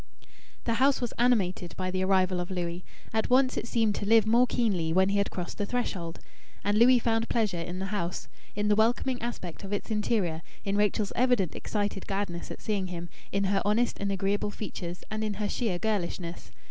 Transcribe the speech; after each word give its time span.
The 0.63 0.73
house 0.81 0.99
was 0.99 1.11
animated 1.19 1.75
by 1.77 1.91
the 1.91 2.03
arrival 2.03 2.39
of 2.39 2.49
Louis; 2.49 2.83
at 3.13 3.29
once 3.29 3.55
it 3.55 3.67
seemed 3.67 3.93
to 3.93 4.05
live 4.07 4.25
more 4.25 4.47
keenly 4.47 4.91
when 4.91 5.09
he 5.09 5.19
had 5.19 5.29
crossed 5.29 5.59
the 5.59 5.65
threshold. 5.67 6.17
And 6.63 6.75
Louis 6.79 6.97
found 6.97 7.29
pleasure 7.29 7.59
in 7.61 7.77
the 7.77 7.85
house 7.93 8.27
in 8.55 8.67
the 8.67 8.73
welcoming 8.75 9.21
aspect 9.21 9.63
of 9.63 9.71
its 9.71 9.91
interior, 9.91 10.41
in 10.65 10.75
Rachel's 10.75 11.13
evident 11.15 11.53
excited 11.53 12.07
gladness 12.07 12.49
at 12.49 12.63
seeing 12.63 12.87
him, 12.87 13.09
in 13.31 13.43
her 13.43 13.61
honest 13.63 13.99
and 13.99 14.11
agreeable 14.11 14.49
features, 14.49 15.03
and 15.11 15.23
in 15.23 15.35
her 15.35 15.47
sheer 15.47 15.77
girlishness. 15.77 16.49